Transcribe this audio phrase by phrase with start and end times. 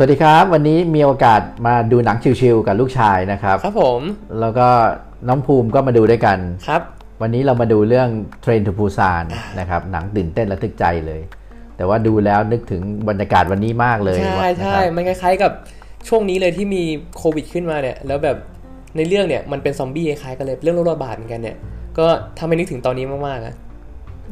[0.00, 4.00] สวัสดีครับ วันนี้มีโอกาสมาดูหนังชิวๆกับลูกชายนะครับ ครับผม
[4.40, 4.68] แล้วก็
[5.28, 6.82] น้องภูมิก็มาดูด้วยกันครับ
[7.22, 8.08] วันนี้เรามาดูเรื่อง
[8.44, 9.24] Train to Busan
[9.58, 11.20] นะครับหนังตื่นเต้นและทึกใจเลย
[11.76, 15.52] แต่ว่าดูแล้วนึกถึงบรรยากาศวันนี้มากเลยใช่ว่าใช่นะครับมันคล้ายๆกับ
[16.08, 16.82] ช่วงนี้เลยที่มี
[17.16, 18.36] โควิดขึ้นมาเนี่ย แล้วแบบ
[18.96, 21.56] ในเรื่องเนี่ยมันเป็นซอมบี้คล้ายๆกันเลยเรื่องโรคระบาดเหมือนกันเนี่ย
[21.98, 22.06] ก็
[22.38, 23.54] ทำให้นึกถึงตอนนี้มากๆอะ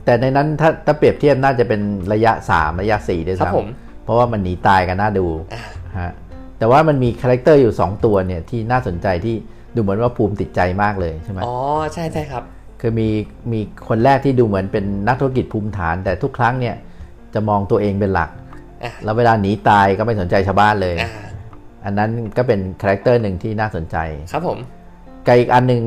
[0.05, 1.81] แต่ในนั้นถ้าถ้าเปรียบเทียบน่าจะเป็น
[2.13, 5.63] ระยะ 3 ระยะ4ด้วยครับผมซ้ำ เพราะว่ามันหนีตายกันน่าดูอ่า
[6.01, 6.13] ฮะ
[6.59, 9.35] แต่ว่ามันมี character อยู่ 2 ตัวเนี่ยที่น่าสนใจที่
[9.75, 11.55] ดูเหมือนว่าภูมิติดใจมากเลยใช่ไหมอ๋อ
[11.95, 12.45] ใช่ใช่ครับ
[12.81, 13.09] คือมี
[13.53, 16.77] มีคนแรกที่ดูเหมือนเป็นนักธุรกิจภูมิฐาน แต่ทุกครั้งเนี่ย
[17.35, 18.31] จะมองตัวเองเป็นหลัก
[18.85, 21.11] อะแล้วเวลาหนีตายก็ไม่สนใจชาวบ้านเลยอ่า
[21.85, 23.97] อันนั้นก็เป็น character หนึ่งที่น่าสนใจ
[24.33, 24.59] ครับผม
[25.27, 25.83] กับอีกอันหนึ่ง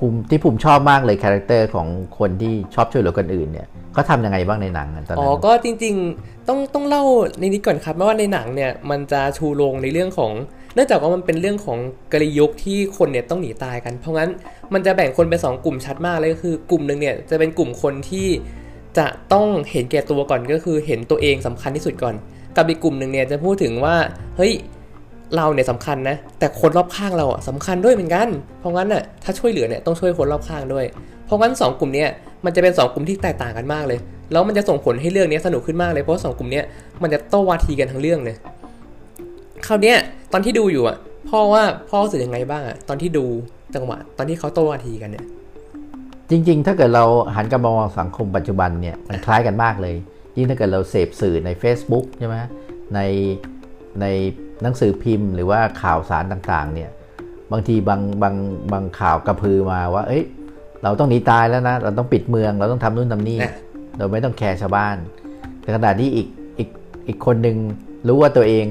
[0.00, 1.86] ภูมิที่ภูมิชอบมากเลย character ของ
[2.18, 7.02] คนที่ชอบช่วยเหลือคนอื่นเนี่ยเขาทำยังไงบ้างในหนังตอนนั้นอนก็จริงๆต้องต้องเล่า
[7.40, 10.32] ในนี้ก่อนครับเพราะว่าในหนังเนี่ยมันจะชูโรงในเรื่องของ
[10.74, 11.78] เนื่องจากว่ามันเป็นเรื่องของ
[12.12, 14.30] กลยุคที่คนเนี่ยต้องหนีตายกัน เพราะงั้น
[14.72, 18.28] มันจะแบ่งคนเป็นสองกลุ่มชัดมากเลยก็คือกลุ่มหนึ่งเนี่ยจะเป็นกลุ่มคนที่
[18.98, 22.14] จะต้องเห็นแก่ตัวก่อนก็คือเห็นตัวเองสำคัญที่สุดก่อน
[22.56, 23.96] กับอีกกลุ่มหนึ่งเนี่ยจะพูดถึงว่า
[24.36, 24.52] เฮ้ย
[25.36, 28.28] เราเนี่ยสำคัญนะ แต่คนรอบข้างเราอะสำคัญด้วยเหมือนกัน
[28.60, 30.84] เพราะงั้นน่ะถ้าช่วยเหลือเนี่ยต้องช่วยคนรอบข้างด้วย
[31.26, 32.08] เพราะงั้นสองกลุ่มเนี่ย
[32.44, 33.98] มันจะเป็นสองกลุ่มที่แตกต่างกันมากเลย
[34.32, 36.64] แล้วมันจะส่งผลให้เรื่องนี้สนุกขึ้นมากเลยเพราะสองกลุ่มเนี้ย
[37.02, 38.36] มันจะโต้วาทีกันทั้งเรื่องเลย
[39.66, 39.96] คราวเนี้ย
[40.32, 40.96] ตอนที่ดูอยู่อะ
[41.28, 43.24] พ่อว่าพ่อรู้สึกยังไงบ้างอะตอนที่ดู
[43.74, 45.24] จังหวะตอนที่เขาโต้วาทีกันเนี่ย
[46.30, 49.94] จริง ๆ ถ้าเกิดเราหันกลับมามองสังคมปัจจุบันเนี่ยมันคล้ายกันมากเลย
[50.36, 52.36] ยิ่งถ้าเกิดเราเสพสื่อใน Facebook ใช่ไหม
[52.94, 53.00] ใน
[54.00, 54.06] ใน
[54.62, 56.90] หนังสือพิมพ์หรือว่าข่าวสารต่างๆเนี่ย
[57.52, 58.34] บางทีบางบาง
[58.72, 60.24] บางข่าวกระพือมาว่า เอ้ย
[60.82, 63.54] เราต้องหนีตายแล้วนะ เราต้องปิดเมือง เราต้องทำนู่นทำนี่อะ
[63.98, 64.96] เราไม่ต้องแคร์ชาวบ้าน
[65.60, 66.28] แต่ขณะที่อีก
[66.58, 66.68] อีก
[67.06, 67.56] อีกคนหนึ่ง
[68.08, 68.66] รู้ว่าตัวเอง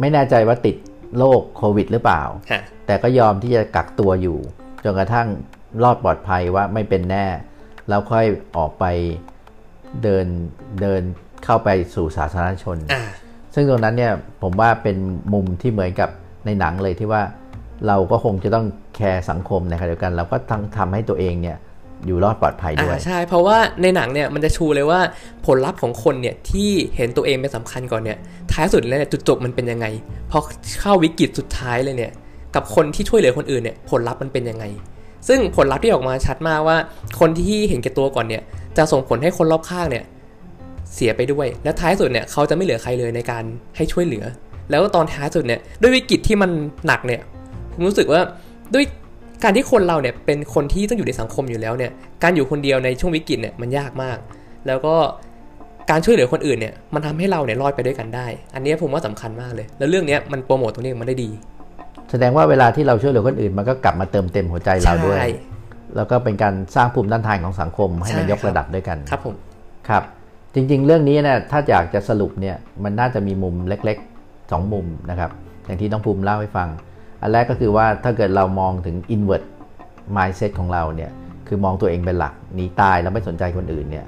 [0.00, 0.76] ไม่แน่ใจว่าติด
[1.18, 4.38] โรคโควิด หรือเปล่าฮะแต่ก็ยอมที่จะกักตัวอยู่
[4.84, 5.28] จนกระทั่ง
[5.82, 7.26] รอดปลอดภัยว่าไม่เป็นแน่
[7.88, 8.84] แล้วค่อยออกไป
[10.02, 10.26] เดิน
[10.80, 11.02] เดิน
[11.44, 13.02] เข้าไปสู่สาธารณชนอ่า
[13.54, 14.96] ซึ่งตรงนั้นเนี่ยผมว่าเป็น
[15.32, 16.10] มุมที่เหมือนกับ
[16.46, 17.22] ในหนังเลยที่ว่า
[17.86, 18.66] เราก็คงจะต้อง
[18.96, 21.56] แคร์สังคมในขณะเดียวกัน เราก็ต้องทำให้ตัวเองเนี่ย
[22.06, 25.00] อยู่รอดปลอดภัยด้วยอ่าใช่ เพราะว่าในหนังเนี่ยมันจะชูเลยว่า
[25.46, 28.18] ผลลัพธ์ของคนเนี่ยที่เห็นตัวเองเป็นสำคัญก่อนเนี่ย
[28.52, 29.86] ท้ายสุดแล้วเนี่ยจุดจบมันเป็นยังไง
[30.30, 30.38] พอ
[30.80, 32.12] เข้าวิกฤตสุดท้ายเลยเนี่ย
[32.54, 34.64] กับคนที่ช่วยเหลือคนอื่นเนี่ยผลลัพธ์มันเป็นยังไง
[35.28, 36.76] ซึ่งผลลัพธ์ที่ออกมาชัดมากว่า
[37.20, 38.42] คนที่เห็นแก่ตัวก่อนเนี่ย
[38.76, 40.04] จะส่งผลให้คนรอบข้างเนี่ย
[40.94, 43.44] เสียไปด้วย และท้ายสุดเนี่ยเขาจะไม่เหลือใครเลยในการ
[43.76, 44.24] ให้ช่วยเหลือ
[44.70, 46.50] แล้วตอนท้ายสุดเนี่ยด้วยวิกฤตที่มัน
[46.86, 47.20] หนักเนี่ย
[47.72, 48.20] ผมรู้สึกว่า
[48.74, 48.84] ด้วย
[49.44, 51.90] การที่คนเราเนี่ยเป็นคนที่ต้องอยู่ในสังคมอยู่แล้วเนี่ย
[52.22, 54.18] การอยู่คนเดียวในช่วงวิกฤตเนี่ยมันยากมาก
[54.66, 54.94] แล้วก็
[55.90, 61.30] การช่วยเหลือคนอื่นเนี่ยมันทำให้เราเนี่ยรอดไปด้วยกันได้ อันเนี้ยผมว่าสำคัญมากเลย แล้วเรื่องเนี้ยมันโปรโมทตรงนี้มันได้ดี
[62.10, 65.28] แสดงว่าเวลาที่เราช่วยเหลือคนอื่น มันก็กลับมาเติมเต็มหัวใจเราด้วยใช่
[65.96, 69.34] แล้วก็เป็นการสร้างภูมิต้านทานของสังคมให้มันใช่ยกครับระดับด้วยกัน ครับผม
[69.88, 70.02] ครับ
[70.54, 75.30] จริงๆ เรื่องนี้นะถ้าอยากจะสรุปเนี่ยมันน่าจะมีมุมเล็กๆ 2 มุมนะครับ
[75.66, 76.68] อย่างที่น้องภูมิเล่าให้ฟัง
[77.20, 79.44] อันแรกก็คือว่าถ้าเกิดเรามองถึง inward
[80.16, 81.10] mindset ของเราเนี่ย
[81.48, 84.06] คือมองตัวเองเป็นหลักหนีตายแล้วไม่สนใจคนอื่นเนี่ย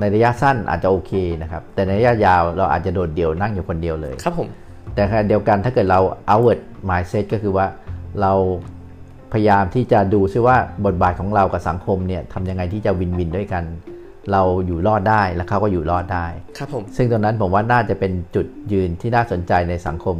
[0.00, 1.12] ในระยะสั้นอาจจะโอเค
[1.42, 4.48] นะครับ แต่ในระยะยาวเราอาจจะโดดเดี่ยวนั่งอยู่คนเดียวเลยครับผม
[4.94, 6.00] แต่ขณะเดียวกันถ้าเกิดเรา
[6.30, 7.66] outward mindset ก็คือว่า
[8.20, 8.32] เรา
[9.32, 10.56] พยายามที่จะดูซิว่า
[10.86, 13.64] บทบาทของเรากับสังคมเนี่ยทำยังไงที่จะวินวินด้วยกัน
[14.32, 16.26] เราอยู่รอดได้และเขาก็อยู่รอดได้
[16.58, 20.16] ครับผมซึ่งตรงนั้นผมว่าน่าจะเป็นจุดยืนที่น่าสนใจในสังคม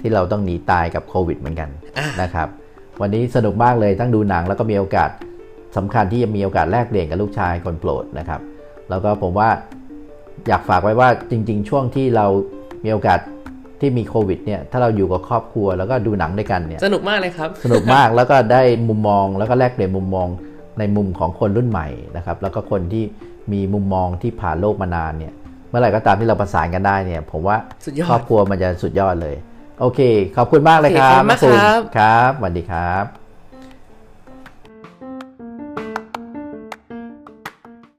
[0.00, 1.68] ที่เราต้องหนีตายกับโควิดเหมือนกัน
[1.98, 2.48] อ่านะครับ
[3.00, 5.10] วันนี้สนุกมากเลยทั้งดูหนังแล้วก็มีโอกาส
[5.76, 8.40] สำคัญที่จะมีโอกาสแลกเปลี่ยนกับลูกชายคนโปรดนะครับ
[8.90, 9.48] แล้วก็ผมว่า
[10.48, 12.26] อยากฝากไว้ว่าจริง ๆ ช่วงที่เรา
[12.84, 13.18] มีโอกาส
[13.80, 20.28] ที่มีโควิดเนี่ยถ้าเราอยู่กับครอบครัวแล้วก็ดูหนังด้วยกันเนี่ยสนุกมากเลยครับ สนุกมากแล้วก็ได้มุมมองแล้วก็แลกเปลี่ยนมุมมอง
[20.78, 23.04] ในมุมของคนรุ่นใหม่นะครับ แล้วก็คนที่
[23.52, 25.32] มีมุมมองที่ผ่านโลกมานานเนี่ย
[25.68, 29.36] เมื่อไหร่ก็ตามที่เราประสานกันได้เนี่ย ผมว่าสุดยอดครอบครัวมันจะสุดยอดเลย
[29.80, 30.00] โอเค
[30.36, 33.21] ขอบคุณมากเลยครับโอเคขอบคุณมากครับครับ สวัสดีครับ